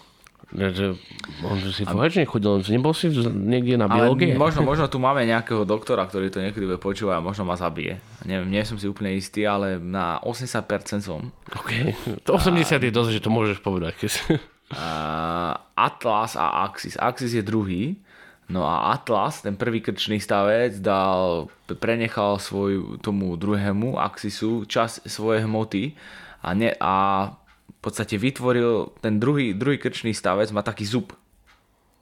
[1.44, 4.32] On si že nechodil, nebol si niekde na biológie?
[4.32, 8.00] možno, možno tu máme nejakého doktora, ktorý to niekedy bude počúvať a možno ma zabije.
[8.24, 11.36] Neviem, nie som si úplne istý, ale na 80% som.
[11.52, 11.92] OK,
[12.24, 12.80] to 80 a...
[12.80, 14.00] je dosť, že to môžeš povedať.
[14.08, 16.96] uh, Atlas a Axis.
[16.96, 18.00] Axis je druhý
[18.48, 25.44] No a Atlas, ten prvý krčný stavec, dal, prenechal svoj, tomu druhému Axisu čas svojej
[25.44, 26.00] hmoty
[26.40, 26.96] a, ne, a
[27.68, 31.12] v podstate vytvoril ten druhý, druhý krčný stavec, má taký zub.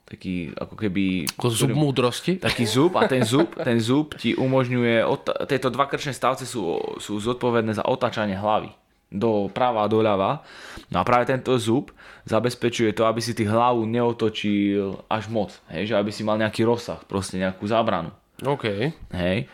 [0.06, 1.26] Taký ako keby...
[1.34, 2.38] Ako zub múdrosti?
[2.38, 5.02] Taký zub a ten zub, ten zub ti umožňuje...
[5.50, 8.70] Tieto dva krčné stavce sú, sú zodpovedné za otáčanie hlavy
[9.10, 10.42] do práva a doľava.
[10.90, 11.94] No a práve tento zub
[12.26, 15.54] zabezpečuje to, aby si ty hlavu neotočil až moc.
[15.70, 15.94] Hej?
[15.94, 18.10] Že aby si mal nejaký rozsah, proste nejakú zábranu.
[18.42, 18.92] OK.
[19.14, 19.46] Hej?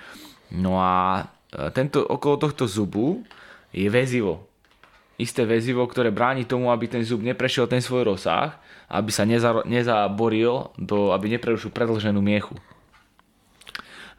[0.57, 3.21] No a e, tento, okolo tohto zubu
[3.71, 4.49] je väzivo.
[5.21, 8.57] Isté väzivo, ktoré bráni tomu, aby ten zub neprešiel ten svoj rozsah,
[8.89, 12.57] aby sa neza, nezaboril, do, aby neprerušil predlženú miechu.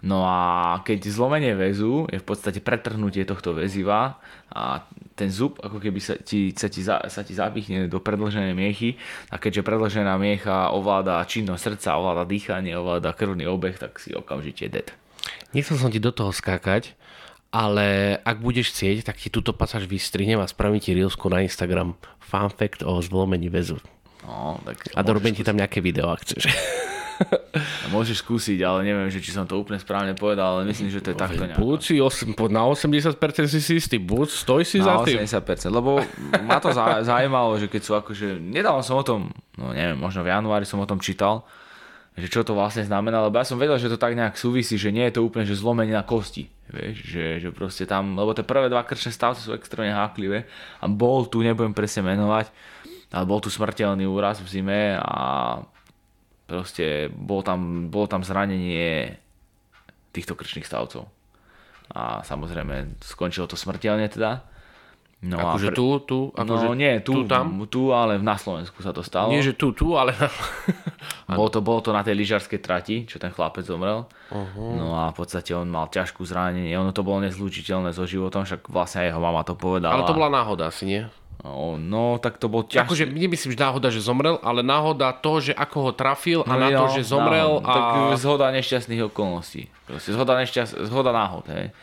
[0.04, 4.19] No a keď zlomenie väzu je v podstate pretrhnutie tohto väziva
[4.52, 8.54] a ten zub ako keby sa ti, sa ti, za, sa ti zapichne do predlženej
[8.58, 8.97] miechy
[9.30, 14.65] a keďže predlžená miecha ovláda činnosť srdca, ovláda dýchanie, ovláda krvný obeh, tak si okamžite
[14.73, 14.89] dead.
[15.54, 16.97] Nechcel som ti do toho skákať,
[17.54, 21.93] ale ak budeš chcieť, tak ti túto pasáž vystrihnem a spravím ti reelsku na Instagram.
[22.17, 23.78] Fun fact o zlomení väzu.
[24.26, 26.49] No, tak a dorobím ti tam nejaké video, ak chceš.
[27.94, 31.14] Môžeš skúsiť, ale neviem, že či som to úplne správne povedal, ale myslím, že to
[31.14, 31.62] je takto nejako.
[31.62, 35.22] Buď si 8, na 80% si si istý, buď stoj si na za tým.
[35.22, 36.02] 80%, lebo
[36.44, 36.74] ma to
[37.10, 40.82] zaujímalo, že keď sú akože, nedával som o tom, no neviem, možno v januári som
[40.82, 41.46] o tom čítal,
[42.14, 44.94] že čo to vlastne znamená, lebo ja som vedel, že to tak nejak súvisí, že
[44.94, 48.46] nie je to úplne, že zlomenie na kosti, vieš, že, že proste tam, lebo tie
[48.46, 50.46] prvé dva krčné stavce sú extrémne háklivé
[50.78, 52.54] a bol tu, nebudem presne menovať,
[53.14, 55.18] ale bol tu smrteľný úraz v zime a
[56.54, 59.18] Proste bolo tam, bolo tam zranenie
[60.13, 61.10] týchto krčných stavcov.
[61.98, 64.46] A samozrejme skončilo to smrteľne teda.
[65.24, 65.78] No akože pre...
[65.80, 66.20] tu, tu?
[66.36, 67.63] Akože no nie, tu, tu, tam?
[67.66, 69.34] tu, ale na Slovensku sa to stalo.
[69.34, 70.13] Nie, že tu, tu, ale...
[71.39, 74.06] bolo, to, bolo to na tej lyžarskej trati, čo ten chlapec zomrel.
[74.30, 74.78] Uh-huh.
[74.78, 76.76] No a v podstate on mal ťažkú zranenie.
[76.78, 79.96] Ono to bolo nezlučiteľné so životom, však vlastne aj jeho mama to povedala.
[79.96, 81.02] Ale to bola náhoda asi, nie?
[81.41, 82.86] No, no, tak to bol ťažké.
[82.86, 86.62] Akože nemyslím, že náhoda, že zomrel, ale náhoda to, že ako ho trafil a no,
[86.62, 87.60] na to, že zomrel.
[87.60, 87.74] No, a...
[87.74, 89.67] Tak zhoda nešťastných okolností.
[89.89, 90.88] Proste zhoda, nešťast...
[90.88, 91.74] zhoda náhod, hej.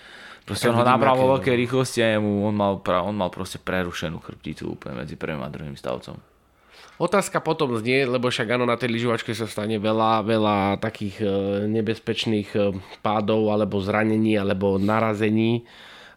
[0.49, 3.61] Proste on ho nabral vo veľkej rýchlosti a mu, on, mal, pra, on mal proste
[3.63, 6.19] prerušenú chrbticu úplne medzi prvým a druhým stavcom.
[7.01, 11.29] Otázka potom znie, lebo však áno, na tej lyžovačke sa stane veľa, veľa takých e,
[11.65, 15.65] nebezpečných e, pádov, alebo zranení, alebo narazení.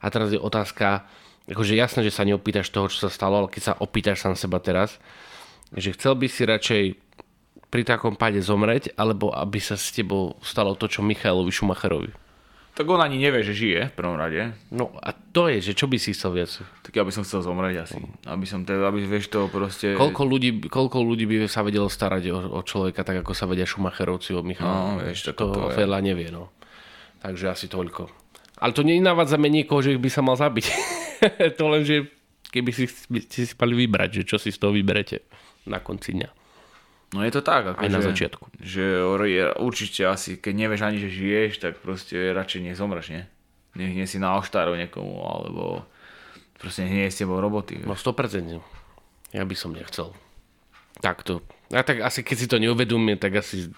[0.04, 1.08] A teraz je otázka,
[1.50, 4.64] akože jasné, že sa neopýtaš toho, čo sa stalo, ale keď sa opýtaš sám seba
[4.64, 5.02] teraz,
[5.76, 6.84] že chcel by si radšej
[7.74, 12.14] pri takom páde zomreť, alebo aby sa s tebou stalo to, čo Michailovi Schumacherovi.
[12.74, 14.50] Tak on ani nevie, že žije v prvom rade.
[14.74, 16.50] No a to je, že čo by si chcel viac?
[16.82, 18.02] Tak ja by som chcel zomrieť asi.
[18.26, 19.94] Aby som teda, aby vieš to proste...
[19.94, 23.70] Koľko ľudí, koľko ľudí by sa vedelo starať o, o človeka, tak ako sa vedia
[23.70, 24.98] Schumacherovci o Michala?
[24.98, 26.50] No, vieš, to, to veľa nevie, no.
[27.22, 28.10] Takže asi toľko.
[28.58, 30.66] Ale to nenavádzame niekoho, že by sa mal zabiť.
[31.60, 32.08] to len, že
[32.54, 32.86] keby si,
[33.30, 35.26] si si mali vybrať, že čo si z toho vyberete
[35.66, 36.30] na konci dňa.
[37.14, 37.78] No je to tak.
[37.78, 38.46] Ako Aj že, na začiatku.
[38.58, 38.86] Že
[39.62, 43.24] určite asi, keď nevieš ani, že žiješ, tak proste radšej nezomreš, nie?
[43.78, 45.86] Nech nie si na oštárov niekomu, alebo
[46.58, 47.82] proste nie je s tebou roboty.
[47.86, 48.58] No 100%.
[49.34, 50.14] Ja by som nechcel.
[51.02, 51.42] Takto.
[51.74, 53.74] A tak asi keď si to neuvedomie, tak asi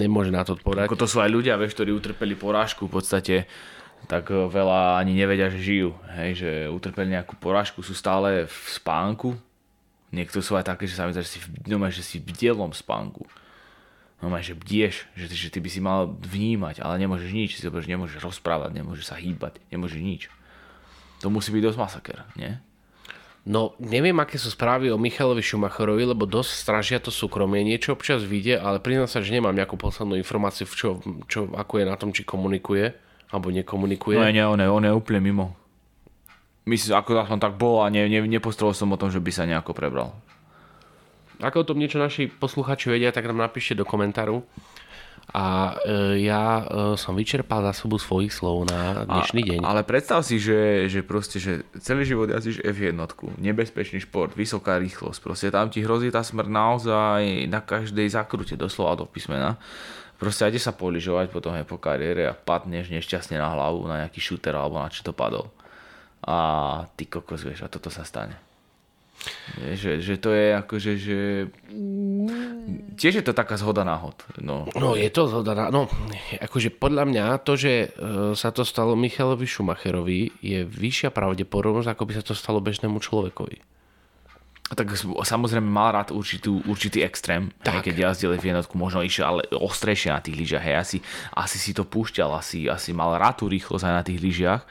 [0.00, 0.88] nemôže na to odpovedať.
[0.88, 3.34] Ako to sú aj ľudia, vieš, ktorí utrpeli porážku v podstate
[4.06, 5.90] tak veľa ani nevedia, že žijú.
[6.14, 9.34] Hej, že utrpeli nejakú porážku, sú stále v spánku,
[10.08, 12.72] Niekto sú aj také, že sa mi zdá, že si, no, že si v dielom
[12.72, 13.28] spánku.
[14.18, 17.70] No že bdieš, že, že ty by si mal vnímať, ale nemôžeš nič, si že
[17.70, 20.22] nemôžeš rozprávať, nemôžeš sa hýbať, nemôžeš nič.
[21.22, 22.58] To musí byť dosť masaker, nie?
[23.46, 27.62] No, neviem, aké sú správy o Michalovi Schumacherovi, lebo dosť stražia to súkromie.
[27.62, 30.88] Niečo občas vidie, ale priznám sa, že nemám nejakú poslednú informáciu, v čo,
[31.30, 32.92] čo, ako je na tom, či komunikuje,
[33.28, 34.16] alebo nekomunikuje.
[34.16, 35.52] No nie, on je, on je úplne mimo.
[36.68, 39.48] Myslím, ako aspoň tak bol a ne, ne, nepostrol som o tom, že by sa
[39.48, 40.12] nejako prebral.
[41.40, 44.44] Ako o tom niečo naši posluchači vedia, tak nám napíšte do komentáru.
[45.28, 49.58] A e, ja e, som vyčerpal zásobu svojich slov na dnešný deň.
[49.60, 52.96] Ale predstav si, že, že proste, že celý život jazdíš F1,
[53.36, 58.96] nebezpečný šport, vysoká rýchlosť, proste tam ti hrozí tá smrť naozaj na každej zakrute, doslova
[58.96, 59.60] do písmena.
[60.18, 64.18] Proste aj sa poližovať potom aj po kariére a padneš nešťastne na hlavu na nejaký
[64.18, 65.46] šúter alebo na čo to padol.
[66.26, 66.36] A
[66.98, 68.34] ty kokos, vieš, a toto sa stane.
[69.58, 71.18] Že, že to je akože, že...
[72.98, 74.14] Tiež je to taká zhoda náhod.
[74.38, 75.70] No, no je to zhoda náhod.
[75.74, 75.82] No,
[76.38, 82.02] akože podľa mňa to, že e, sa to stalo Michalovi Schumacherovi je vyššia pravdepodobnosť, ako
[82.06, 83.77] by sa to stalo bežnému človekovi.
[84.68, 87.88] Tak samozrejme mal rád určitú, určitý extrém, tak.
[87.88, 90.96] keď jazdil v jednotku, možno išiel ale ostrejšie na tých lyžiach, hej, asi,
[91.32, 94.62] asi si to púšťal, asi, asi mal rád tú rýchlosť aj na tých lyžiach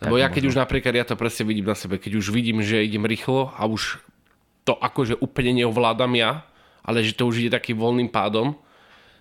[0.00, 0.50] lebo ja keď možno...
[0.56, 3.68] už napríklad, ja to presne vidím na sebe, keď už vidím, že idem rýchlo a
[3.68, 4.00] už
[4.64, 6.48] to akože úplne neovládam ja,
[6.80, 8.56] ale že to už ide takým voľným pádom,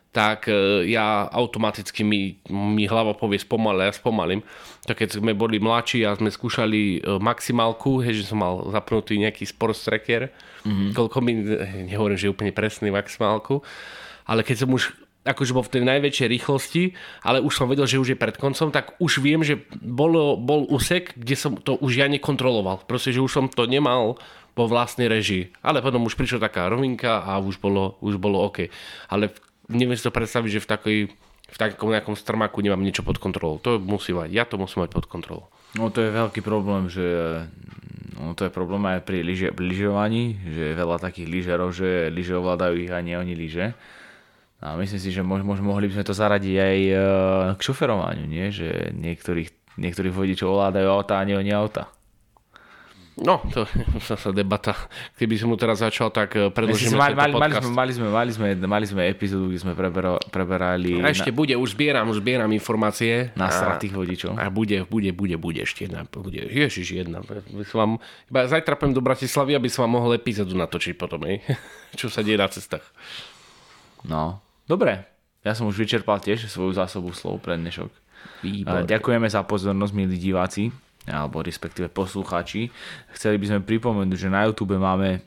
[0.10, 4.42] tak e, ja automaticky mi, mi hlava povie spomalé, ja spomalím.
[4.90, 9.22] Tak keď sme boli mladší a sme skúšali e, maximálku, hej, že som mal zapnutý
[9.22, 10.34] nejaký sports tracker,
[10.66, 10.98] mm-hmm.
[10.98, 11.34] koľko mi,
[11.86, 13.62] nehovorím, že je úplne presný maximálku,
[14.26, 14.98] ale keď som už
[15.30, 16.84] akože bol v tej najväčšej rýchlosti,
[17.22, 20.66] ale už som vedel, že už je pred koncom, tak už viem, že bol, bol
[20.72, 22.88] úsek, kde som to už ja nekontroloval.
[22.90, 24.18] Proste, že už som to nemal
[24.58, 25.54] vo vlastnej režii.
[25.62, 28.72] Ale potom už prišla taká rovinka a už bolo, už bolo OK.
[29.12, 29.32] Ale
[29.70, 30.98] neviem si to predstaviť, že v, takej,
[31.50, 33.62] v takom nejakom strmaku nemám niečo pod kontrolou.
[33.62, 34.30] To musí mať.
[34.34, 35.46] Ja to musím mať pod kontrolou.
[35.78, 37.06] No to je veľký problém, že
[38.18, 39.22] no, to je problém aj pri
[39.54, 43.78] lyžovaní, že je veľa takých lyžerov, že lyže ovládajú ich a nie oni lyže.
[44.60, 46.96] A myslím si, že mož, mož, mohli by sme to zaradiť aj e,
[47.56, 48.52] k šoferovaniu, nie?
[48.52, 51.88] že niektorých, niektorých vodičov ovládajú auta a nie oni auta.
[53.20, 53.68] No, to
[54.20, 54.76] sa debata.
[55.20, 58.32] Keby som mu teraz začal, tak e, predložíme mali, mali, mali, sme, mali, sme, mali,
[58.32, 60.20] sme, mali sme epizódu, kde sme preberali...
[60.32, 63.36] preberali a ešte na, bude, už zbieram, už zbieram informácie.
[63.36, 64.40] Na stratých vodičov.
[64.40, 66.08] A bude, bude, bude, bude ešte jedna.
[66.08, 67.20] Bude, ježiš, jedna.
[67.24, 67.92] By som vám,
[68.32, 71.44] iba zajtra pôjdem do Bratislavy, aby som vám mohol epizódu natočiť potom, hej?
[72.00, 72.88] čo sa deje na cestách.
[74.08, 75.02] No, Dobre,
[75.42, 77.90] ja som už vyčerpal tiež svoju zásobu slov pre dnešok.
[78.46, 78.86] Výborné.
[78.86, 80.70] Ďakujeme za pozornosť, milí diváci,
[81.08, 82.74] alebo respektíve poslucháči.
[83.16, 85.24] Chceli by sme pripomenúť, že na YouTube máme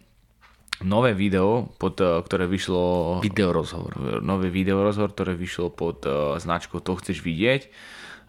[0.83, 3.19] nové video, pod, e, ktoré vyšlo...
[3.23, 4.21] Videorozhovor.
[4.21, 7.71] Nové videorozhovor, ktoré vyšlo pod e, značkou To chceš vidieť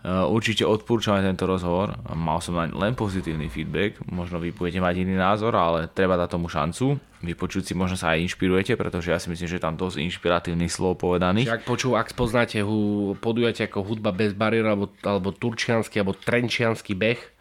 [0.04, 1.96] Eh, určite odporúčam aj tento rozhovor.
[2.12, 4.04] Mal som len pozitívny feedback.
[4.12, 7.00] Možno vy budete mať iný názor, ale treba dať tomu šancu.
[7.24, 11.00] Vypočuť si možno sa aj inšpirujete, pretože ja si myslím, že tam dosť inšpiratívnych slov
[11.00, 11.48] povedaných.
[11.48, 17.00] Ak počú, ak poznáte hu, podujete ako hudba bez bariér alebo, alebo turčiansky alebo trenčiansky
[17.00, 17.33] beh,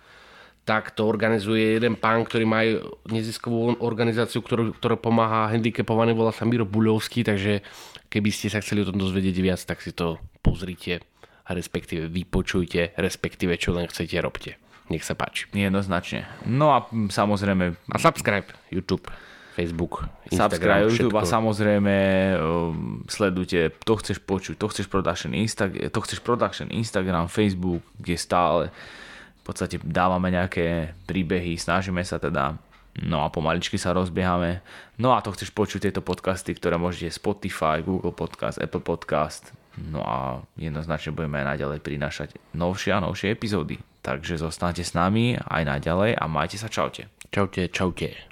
[0.62, 2.62] tak to organizuje jeden pán, ktorý má
[3.10, 7.66] neziskovú organizáciu, ktorú, ktorá pomáha handicapovaným, volá sa Miro Buľovský, takže
[8.06, 11.02] keby ste sa chceli o tom dozvedieť viac, tak si to pozrite
[11.42, 14.54] a respektíve vypočujte, respektíve čo len chcete, robte.
[14.90, 15.50] Nech sa páči.
[15.50, 16.26] Jednoznačne.
[16.46, 17.74] No a samozrejme...
[17.90, 19.06] A subscribe YouTube.
[19.52, 21.96] Facebook, Instagram, subscribe YouTube a samozrejme
[22.40, 28.16] um, sledujte To chceš počuť, To chceš production, Insta- to chceš production Instagram, Facebook, kde
[28.16, 28.62] stále
[29.42, 32.56] v podstate dávame nejaké príbehy, snažíme sa teda
[32.92, 34.60] No a pomaličky sa rozbiehame.
[35.00, 40.04] No a to chceš počuť tieto podcasty, ktoré môžete Spotify, Google Podcast, Apple Podcast, No
[40.04, 43.80] a jednoznačne budeme aj naďalej prinášať novšie a novšie epizódy.
[44.02, 47.08] Takže zostanete s nami aj naďalej a majte sa čaute.
[47.32, 48.28] Čaute, čaute.